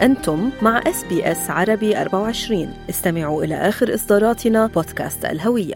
[0.00, 5.74] أنتم مع SBS عربي 24 استمعوا إلى آخر إصداراتنا بودكاست الهوية.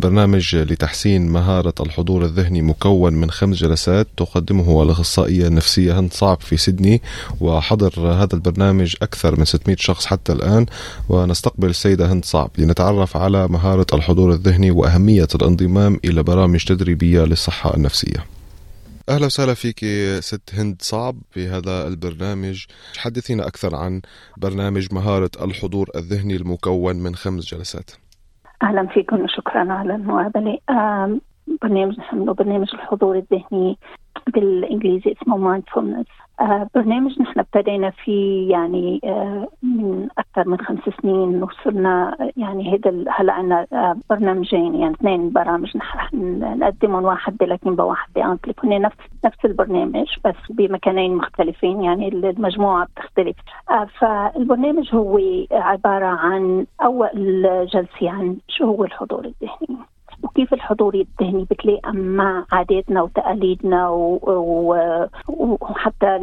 [0.00, 6.56] برنامج لتحسين مهارة الحضور الذهني مكون من خمس جلسات تقدمه الأخصائية النفسية هند صعب في
[6.56, 7.02] سيدني
[7.40, 10.66] وحضر هذا البرنامج أكثر من 600 شخص حتى الآن
[11.08, 17.76] ونستقبل السيدة هند صعب لنتعرف على مهارة الحضور الذهني وأهمية الانضمام إلى برامج تدريبية للصحة
[17.76, 18.39] النفسية.
[19.10, 19.78] أهلا وسهلا فيك
[20.20, 22.64] ست هند صعب في هذا البرنامج.
[22.98, 24.00] حدثينا أكثر عن
[24.36, 27.90] برنامج مهارة الحضور الذهني المكون من خمس جلسات.
[28.62, 30.58] أهلا فيكم وشكرا على المقابله
[31.62, 33.78] برنامج نحن برنامج الحضور الذهني
[34.34, 35.64] بالإنجليزي اسمه آه
[36.74, 43.32] برنامج نحن ابتدينا فيه يعني آه من أكثر من خمس سنين وصرنا يعني هذا هلأ
[43.32, 49.44] عندنا آه برنامجين يعني اثنين برامج نحن نقدمهم واحد لكن بواحد بانتليك هن نفس نفس
[49.44, 53.36] البرنامج بس بمكانين مختلفين يعني المجموعة بتختلف.
[53.70, 55.20] آه، فالبرنامج هو
[55.52, 59.78] عبارة عن أول جلسة عن شو هو الحضور الذهني.
[60.22, 63.88] وكيف الحضور الذهني بتلائم مع عاداتنا وتقاليدنا
[65.28, 66.16] وحتى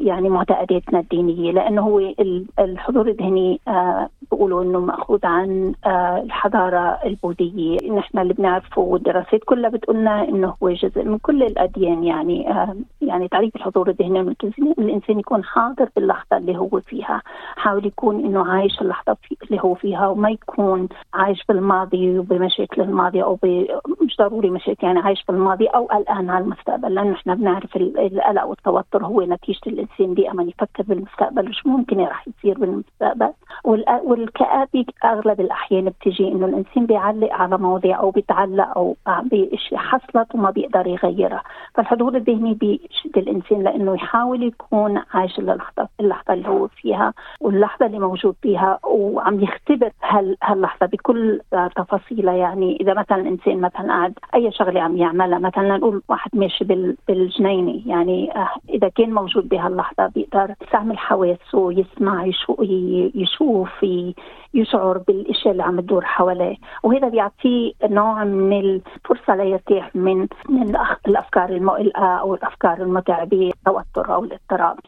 [0.00, 2.14] يعني معتقداتنا الدينية لأنه هو
[2.58, 7.92] الحضور الذهني آه، بيقولوا إنه مأخوذ عن آه، الحضارة البوذية.
[7.92, 12.04] نحن اللي بنعرفه والدراسات كلها بتقولنا إنه هو جزء من كل الأديان.
[12.04, 14.34] يعني آه، يعني تعريف الحضور الذهني من
[14.78, 17.22] الإنسان يكون حاضر باللحظة اللي هو فيها.
[17.56, 23.38] حاول يكون إنه عايش اللحظة اللي هو فيها وما يكون عايش بالماضي وبمشاكل الماضي أو
[24.02, 26.94] مش ضروري مشاكل يعني عايش بالماضي أو قلقان على المستقبل.
[26.94, 32.58] لأنه إحنا بنعرف القلق والتوتر هو نتيجة الإنسان دائما يفكر بالمستقبل وش ممكن راح يصير
[32.58, 33.32] بالمستقبل.
[34.14, 40.50] والكآبة أغلب الأحيان بتجي إنه الإنسان بيعلق على مواضيع أو بيتعلق أو باشياء حصلت وما
[40.50, 41.42] بيقدر يغيرها.
[41.74, 47.98] فالحضور الذهني بيشد الإنسان لإنه يحاول يكون عايش اللحظة اللحظة اللي هو فيها واللحظة اللي
[47.98, 49.90] موجود فيها وعم يختبر
[50.42, 51.40] هاللحظة بكل
[51.76, 52.34] تفاصيلها.
[52.34, 56.64] يعني إذا مثلا الإنسان مثلا قاعد أي شغلة عم يعملها مثلا نقول واحد ماشي
[57.08, 62.26] بالجنينة يعني آه، إذا كان موجود بهاللحظة بيقدر يستعمل حواسه يسمع
[63.14, 63.82] يشوف
[64.54, 66.56] يشعر بالاشياء اللي عم تدور حواليه.
[66.82, 70.76] وهذا بيعطيه نوع من الفرصة ليرتاح من من
[71.08, 74.78] الأفكار المقلقة أو الأفكار المتعبة التوتر أو الاضطراب.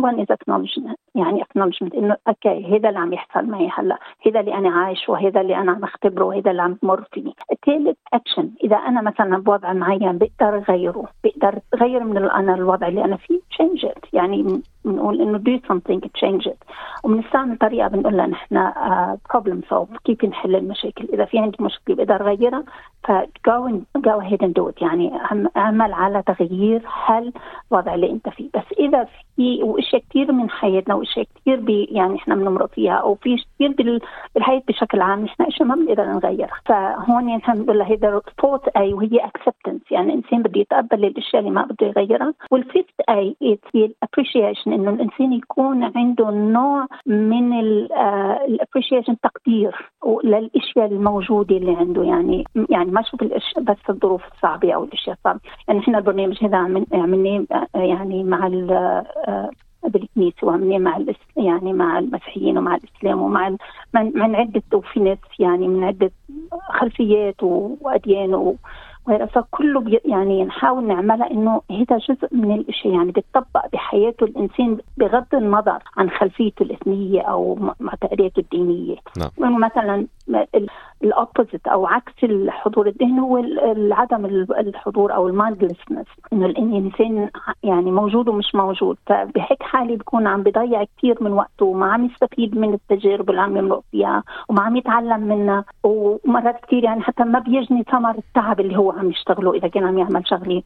[0.00, 0.96] one is acknowledgement.
[1.14, 3.98] يعني acknowledgement إنه okay هذا اللي عم يحصل معي هلأ.
[4.26, 7.32] هذا اللي أنا عايش وهذا اللي أنا عم أختبره وهذا اللي عم بمر فيه.
[7.52, 13.04] الثالث اكشن إذا أنا مثلا بوضع معين بقدر اغيره بقدر اغير من أنا الوضع اللي
[13.04, 14.08] أنا فيه it.
[14.12, 16.56] يعني بنقول إنه do something change it.
[17.04, 21.08] وبنستعمل طريقة بنقول لها نحن uh, problem solve كيف نحل المشاكل.
[21.12, 22.64] إذا في عندي مشكلة بقدر أغيرها
[23.04, 23.12] ف
[23.48, 24.82] go and go ahead and do it.
[24.82, 25.12] يعني
[25.56, 27.32] أعمل على تغيير حل
[27.72, 28.48] الوضع اللي أنت فيه.
[28.54, 29.06] بس إذا
[29.36, 34.00] في وإشياء كثير من حياتنا وإشياء كثير يعني إحنا بنمرق فيها أو في كثير
[34.34, 38.94] بالحياة بشكل عام نحن إشياء ما بنقدر نغيرها فهون نحن بنقول لها هيدا fourth A
[38.94, 42.34] وهي acceptance يعني الإنسان بده يتقبل الإشياء اللي ما بده يغيرها.
[42.50, 49.28] وال fifth A هي ال appreciation انه الإنسان يكون عنده نوع من ال appreciation آه،
[49.28, 49.90] تقدير
[50.24, 52.02] للأشياء الموجودة اللي عنده.
[52.02, 53.24] يعني يعني ما أشوف
[53.58, 55.40] بس الظروف الصعبة أو الأشياء الصعبة.
[55.68, 56.56] يعني إحنا البرنامج هذا
[56.92, 57.44] عملناه
[57.74, 59.50] يعني مع آه،
[59.88, 60.98] بالكنيسه وعملناه مع
[61.36, 63.48] يعني مع المسيحيين ومع الإسلام ومع
[63.94, 66.10] من, من عدة وفي ناس يعني من عدة
[66.68, 68.56] خلفيات وأديان و
[69.06, 75.78] فكله يعني نحاول نعملها إنه هذا جزء من الاشياء يعني بتطبق بحياته الإنسان بغض النظر
[75.96, 78.96] عن خلفيته الإثنية أو معتقداته الدينية.
[79.18, 79.60] نعم.
[79.60, 80.06] مثلا
[81.04, 83.44] ال opposite أو عكس الحضور الذهني هو
[83.92, 87.30] عدم الحضور أو ال mindlessness إنه الإنسان
[87.62, 88.96] يعني موجود ومش موجود.
[89.06, 93.56] فبهيك حالة بيكون عم بيضيع كثير من وقته وما عم يستفيد من التجارب اللي عم
[93.56, 95.64] يمرق فيها وما عم يتعلم منها.
[95.84, 99.98] ومرات كثير يعني حتى ما بيجني ثمر التعب اللي هو عم يشتغله إذا كان عم
[99.98, 100.62] يعمل شغله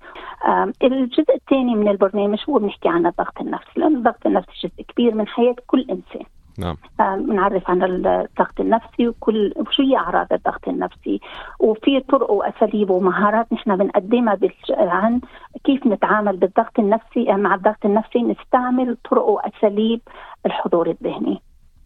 [0.83, 5.27] الجزء الثاني من البرنامج هو بنحكي عن الضغط النفسي لأنه الضغط النفسي جزء كبير من
[5.27, 6.27] حياة كل إنسان.
[6.59, 6.77] نعم.
[6.99, 11.21] بنعرف عن الضغط النفسي وكل شو هي أعراض الضغط النفسي
[11.61, 14.39] وفي طرق وأساليب ومهارات نحن بنقدمها
[14.71, 15.21] عن
[15.65, 20.01] كيف نتعامل بالضغط النفسي مع الضغط النفسي نستعمل طرق وأساليب
[20.47, 21.43] الحضور الذهني.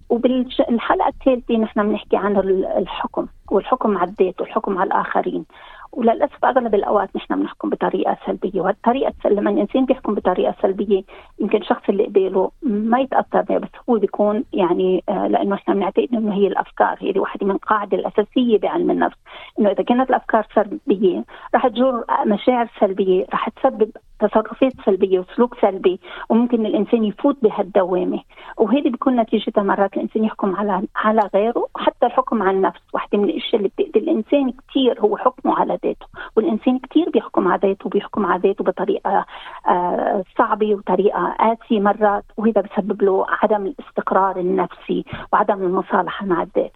[0.08, 2.36] وبالحلقه الثالثة نحن بنحكي عن
[2.76, 5.44] الحكم والحكم على الذات والحكم على الآخرين.
[5.92, 11.02] وللأسف أغلب الأوقات نحن بنحكم بطريقة سلبية وهالطريقه لما الإنسان بيحكم بطريقة سلبية
[11.40, 16.08] يمكن الشخص اللي قباله ما يتأثر بها بس هو بيكون يعني آه لأنه إحنا بنعتقد
[16.12, 19.16] إنه هي الأفكار هي واحدة من القاعدة الأساسية بعلم النفس
[19.60, 23.90] إنه إذا كانت الأفكار سلبية رح تجر مشاعر سلبية رح تسبب
[24.20, 28.20] تصرفات سلبية وسلوك سلبي وممكن الإنسان يفوت بهالدوامة.
[28.56, 32.80] وهذه بيكون نتيجتها مرات الإنسان يحكم على على غيره وحتى الحكم على النفس.
[32.94, 36.06] واحدة من الأشياء اللي بتأذي الإنسان كثير هو حكمه على ذاته.
[36.36, 39.24] والإنسان كثير بيحكم على ذاته وبيحكم على ذاته بطريقة
[39.68, 42.24] آه صعبة وطريقة قاسية مرات.
[42.36, 46.72] وهذا بسبب له عدم الاستقرار النفسي وعدم المصالحة مع الذات.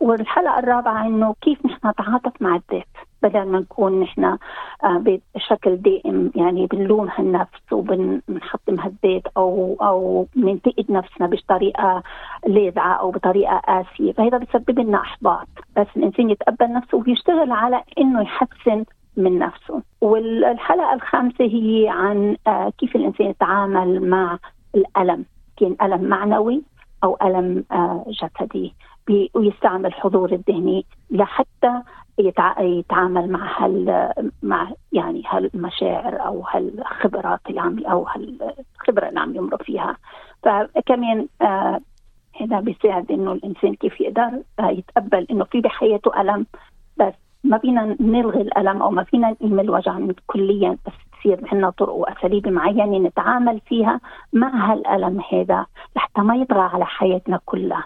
[0.00, 2.95] والحلقة الرابعة إنه كيف نحن نتعاطف مع الذات.
[3.28, 4.38] بدل ما نكون نحن آه،
[5.34, 12.02] بشكل دائم يعني بنلوم هالنفس وبنحطم هالذات أو أو بننتقد نفسنا بطريقة
[12.46, 14.12] لاذعة أو بطريقة قاسية.
[14.12, 15.48] فهذا بسبب لنا إحباط.
[15.76, 18.84] بس الإنسان يتقبل نفسه ويشتغل على إنه يحسن
[19.16, 19.82] من نفسه.
[20.00, 24.38] والحلقة الخامسة هي عن آه، كيف الإنسان يتعامل مع
[24.74, 25.24] الألم.
[25.56, 26.62] كان ألم معنوي
[27.04, 28.74] أو ألم آه، جسدي.
[29.34, 31.82] ويستعمل الحضور الذهني لحتى
[32.18, 39.56] يتعامل مع هال مع يعني هالمشاعر أو هالخبرات اللي عم أو هالخبرة اللي عم يمر
[39.56, 39.96] فيها.
[40.42, 41.80] فكمان آه
[42.40, 46.46] بيساعد إنه الإنسان كيف يقدر آه يتقبل إنه في بحياته ألم.
[46.96, 47.14] بس
[47.44, 52.48] ما فينا نلغي الألم أو ما فينا نقيم الوجع كليا بس تصير عندنا طرق وأساليب
[52.48, 54.00] معينة نتعامل فيها
[54.32, 55.66] مع هالألم هذا
[55.96, 57.84] لحتى ما يطغى على حياتنا كلها.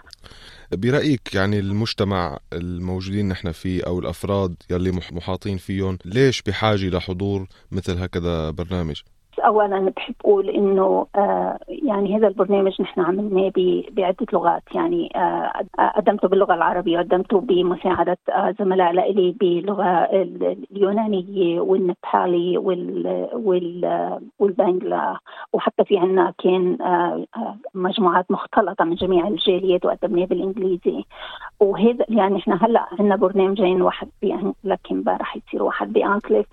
[0.73, 7.97] برأيك يعني المجتمع الموجودين نحن فيه أو الأفراد يلي محاطين فيهم ليش بحاجة لحضور مثل
[7.97, 9.01] هكذا برنامج؟
[9.45, 13.51] اولا بحب أقول انه آه يعني هذا البرنامج نحن عملناه
[13.91, 14.63] بعدة لغات.
[14.75, 15.51] يعني آه
[15.95, 20.07] قدمته باللغة العربية وقدمته بمساعدة آه زملاء لي باللغة
[20.71, 25.17] اليونانية والنبالي وال وال والبنجلا
[25.53, 26.77] وحتى في عندنا كان
[27.75, 31.03] مجموعات مختلطة من جميع الجاليات وقدمناه بالإنجليزي.
[31.59, 34.07] وهذا يعني إحنا هلأ عندنا برنامجين واحد
[34.63, 36.45] لك امبارح يصير واحد بأنكليف.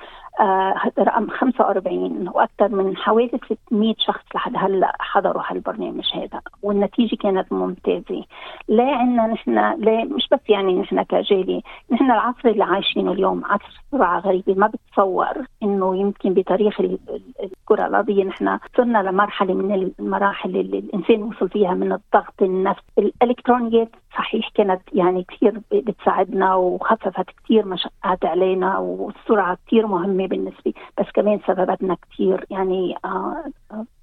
[0.99, 8.25] رقم 45 وأكثر من حوالي 600 شخص لحد هلأ حضروا هالبرنامج هذا والنتيجة كانت ممتازة.
[8.69, 13.83] لا عندنا نحن لا مش بس يعني نحن كجالي نحن العصر اللي عايشينه اليوم عصر
[13.91, 20.79] سرعه غريبة ما بتصور إنه يمكن بتاريخ الكرة الأرضية نحن صرنا لمرحلة من المراحل اللي
[20.79, 28.25] الإنسان وصل فيها من الضغط النفسي الإلكترونيات صحيح كانت يعني كثير بتساعدنا وخففت كثير مشقات
[28.25, 33.44] علينا والسرعة كثير مهمة بالنسبة بس كمان سببتنا كثير يعني آه،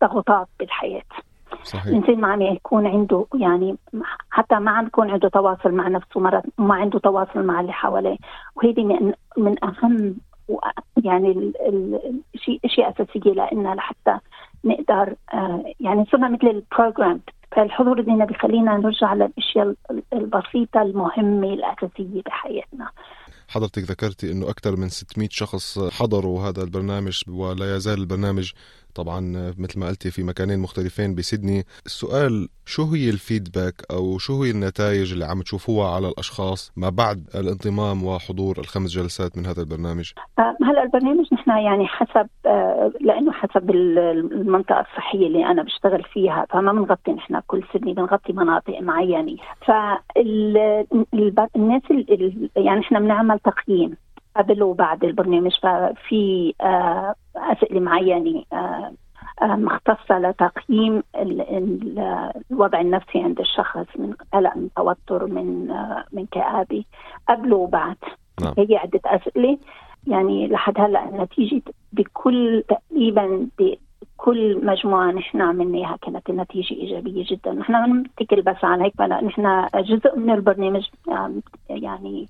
[0.01, 1.03] ضغوطات بالحياة
[1.63, 1.85] صحيح.
[1.85, 3.77] الإنسان ما عم يكون عنده يعني
[4.29, 8.17] حتى ما عم يكون عنده تواصل مع نفسه مرات ما عنده تواصل مع اللي حواليه
[8.55, 10.15] وهذه من من أهم
[11.03, 11.53] يعني
[12.35, 14.17] الشيء أشياء أساسية لنا لحتى
[14.65, 17.21] نقدر آه، يعني صرنا مثل البروجرام
[17.55, 19.75] فالحضور الذهني بخلينا نرجع للأشياء
[20.13, 22.89] البسيطة المهمة الأساسية بحياتنا.
[23.47, 28.51] حضرتك ذكرتي إنه أكثر من 600 شخص حضروا هذا البرنامج ولا يزال البرنامج
[28.95, 29.19] طبعا
[29.57, 31.63] مثل ما قلتي في مكانين مختلفين بسيدني.
[31.85, 37.29] السؤال شو هي الفيدباك أو شو هي النتائج اللي عم تشوفوها على الأشخاص ما بعد
[37.35, 43.31] الانضمام وحضور الخمس جلسات من هذا البرنامج؟ آه، هلا البرنامج نحن يعني حسب آه، لأنه
[43.31, 49.37] حسب المنطقة الصحية اللي أنا بشتغل فيها فما بنغطي نحن كل سيدني بنغطي مناطق معينة.
[49.65, 51.83] فالناس
[52.55, 53.97] يعني نحن بنعمل تقييم.
[54.35, 58.91] قبل وبعد البرنامج ففي آه، أسئلة معينة آه،
[59.41, 61.03] آه، مختصة لتقييم
[62.51, 65.67] الوضع النفسي عند الشخص من قلق من توتر من
[66.13, 66.83] من كآبة
[67.29, 67.97] قبل وبعد.
[68.41, 68.53] نعم.
[68.57, 69.57] هي عدة أسئلة.
[70.07, 71.61] يعني لحد هلأ النتيجة
[71.93, 73.47] بكل تقريبا
[74.17, 77.53] كل مجموعة نحن عملناها كانت النتيجة إيجابية جدا.
[77.53, 80.87] نحن ما بنتكل بس على هيك نحن جزء من البرنامج
[81.69, 82.27] يعني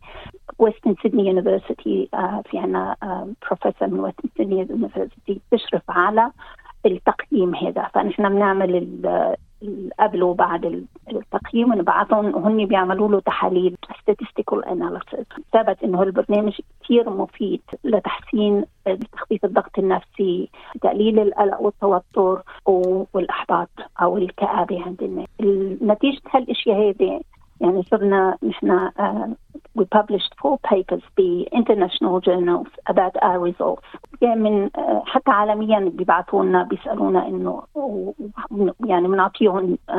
[0.60, 2.10] Western Sydney University
[2.50, 2.96] في عنا
[3.42, 6.32] بروفيسور من Western Sydney University بتشرف على
[6.86, 7.90] التقييم هذا.
[7.94, 8.88] فنحن بنعمل
[10.00, 11.72] قبل وبعد التقييم.
[11.72, 15.26] ونبعثهم وهن بيعملوا له تحاليل statistical analysis.
[15.54, 18.66] ثبت إنه البرنامج كثير مفيد لتحسين
[19.12, 20.50] تخفيف الضغط النفسي
[20.82, 22.42] تقليل القلق والتوتر
[23.14, 23.70] والأحباط
[24.02, 25.28] أو الكآبة عند الناس.
[25.82, 27.22] نتيجه هالاشياء هذه
[27.62, 29.30] يعني صرنا نحن uh,
[29.76, 33.88] we published four papers ب international journals about our results
[34.22, 37.64] يعني من uh, حتى عالميا بيبعثوا لنا بيسألونا إنه
[38.86, 39.96] يعني بنعطيهم uh,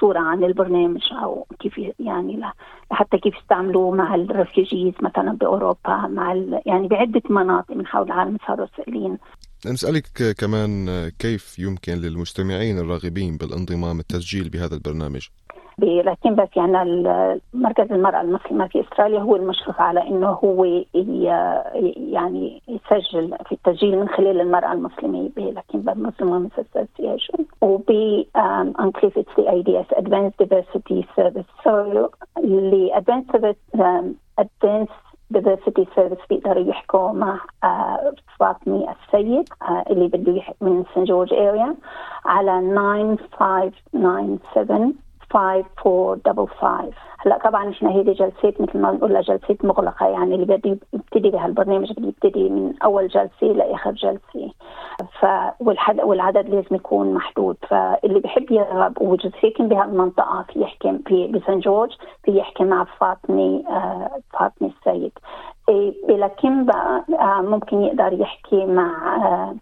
[0.00, 2.42] صورة عن البرنامج أو كيف يعني
[2.90, 6.34] حتى كيف يستعملوه مع الرفيجيز مثلا بأوروبا مع
[6.66, 9.18] يعني بعدة مناطق من حول العالم صاروا سائلين
[9.66, 10.88] نسألك كمان
[11.18, 15.28] كيف يمكن للمستمعين الراغبين بالانضمام التسجيل بهذا البرنامج؟
[15.78, 20.64] لكن بس يعني مركز المرأة المسلمة في إستراليا هو المشرف على إنه هو
[22.14, 27.90] يعني يسجل في التسجيل من خلال المرأة المسلمة لكن Muslim Women's Association وب
[29.36, 31.48] the ADS Advanced Diversity Service.
[31.64, 37.40] So the Advanced Service um, Advanced diversity service بيقدروا يحكوا مع
[38.40, 39.48] فاطمي السيد
[39.90, 41.74] اللي بده من سان جورج اريا
[42.24, 42.60] على
[43.92, 44.94] 9597
[45.34, 51.30] 5455 هلا طبعا إحنا هيدي جلسات مثل ما بنقول جلسات مغلقة يعني اللي بده يبتدي
[51.30, 54.50] بهالبرنامج بده يبتدي من أول جلسة لآخر جلسة.
[55.20, 55.26] ف
[56.04, 57.56] والعدد لازم يكون محدود.
[57.68, 61.90] فاللي بحب يرغب وساكن بهالمنطقة في يحكي في بسان جورج
[62.24, 65.12] في يحكي مع فاطمة آه فاطمة السيد.
[65.68, 69.54] إيه بلكن بقى آه ممكن يقدر يحكي مع آه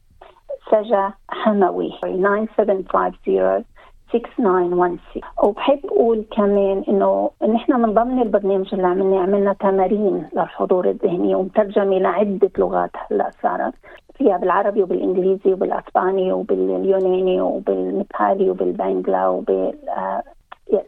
[0.71, 3.65] سجا حموي؟ 9750
[4.13, 11.35] 6916 وبحب أقول كمان إنه نحن من ضمن البرنامج اللي عملنا عملنا تمارين للحضور الذهني
[11.35, 13.75] ومترجمة لعدة لغات هلأ صارت
[14.15, 19.75] فيها بالعربي وبالإنجليزي وبالأسباني وباليوناني وبالنيبالي وبالبنجلا وبال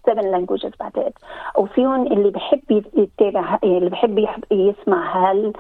[0.07, 1.13] سفن لانجوجز بعتقد
[1.59, 5.53] وفيهم اللي بحب يتابع اللي بحب يسمع هال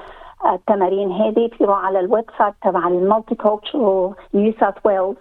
[0.52, 5.16] التمارين هذه بيروح على ال website تبع ال multicultural New South Wales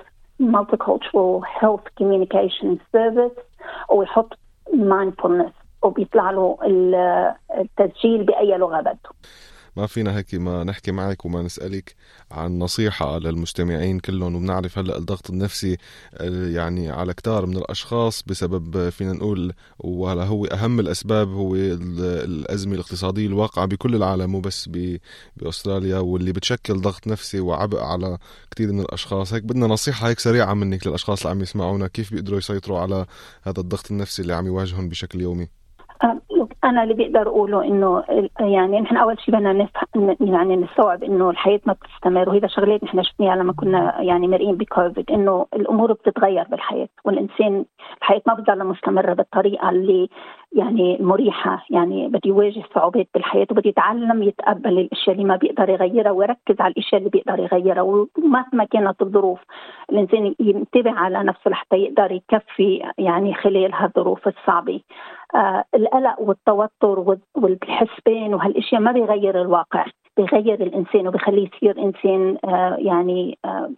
[0.51, 3.39] multicultural health communication service
[3.89, 4.33] ويحط
[4.73, 5.51] mindfulness
[5.83, 6.57] وبيطلع له
[7.59, 8.97] التسجيل بأي لغة بده
[9.77, 11.95] ما فينا هيك ما نحكي معك وما نسألك
[12.31, 15.77] عن نصيحة للمستمعين كلهم وبنعرف هلأ الضغط النفسي
[16.13, 22.73] آه، يعني على كتار من الأشخاص بسبب فينا نقول وهلأ هو أهم الأسباب هو الأزمة
[22.73, 24.69] الاقتصادية الواقعة بكل العالم مو بس
[25.37, 28.17] بأستراليا واللي بتشكل ضغط نفسي وعبء على
[28.51, 29.33] كثير من الأشخاص.
[29.33, 33.05] هيك بدنا نصيحة هيك سريعة منك للأشخاص اللي عم يسمعونا كيف بيقدروا يسيطروا على
[33.43, 35.47] هذا الضغط النفسي اللي عم يواجههم بشكل يومي؟
[36.63, 38.03] أنا اللي بقدر اقوله إنه
[38.39, 43.03] يعني نحن أول شيء بدنا نفهم يعني نستوعب إنه الحياة ما بتستمر وهذا شغلات نحن
[43.03, 47.65] شفناها لما كنا يعني مرئين بكوفيد إنه الأمور بتتغير بالحياة والإنسان
[47.97, 50.09] الحياة ما بتضل مستمرة بالطريقة اللي
[50.55, 56.11] يعني مريحة يعني بده يواجه صعوبات بالحياة وبده يتعلم يتقبل الأشياء اللي ما بيقدر يغيرها
[56.11, 59.39] ويركز على الأشياء اللي بيقدر يغيرها ومهما كانت الظروف
[59.91, 64.79] الإنسان ينتبه على نفسه لحتى يقدر يكفي يعني خلال هالظروف الصعبة.
[65.75, 69.85] القلق والتوتر والحسبان وهالأشياء ما بيغير الواقع
[70.17, 73.71] بيغير الإنسان وبيخليه يصير إنسان آه يعني آه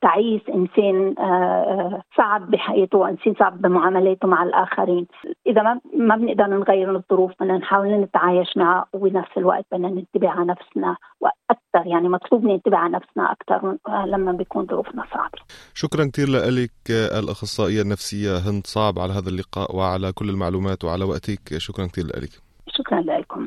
[0.00, 5.06] تعيس إنسان آه، آه، صعب بحياته انسان صعب بمعاملاته مع الآخرين.
[5.46, 10.44] إذا ما ما بنقدر نغير الظروف بدنا نحاول نتعايش معها وبنفس الوقت بدنا ننتبه على
[10.44, 15.38] نفسنا وأكثر يعني مطلوب ننتبه على نفسنا أكثر آه، لما بيكون ظروفنا صعبة.
[15.74, 21.58] شكرا كثير لك الأخصائية النفسية هند صعب على هذا اللقاء وعلى كل المعلومات وعلى وقتك.
[21.58, 22.30] شكرا كثير لك.
[22.68, 23.46] شكرا لكم.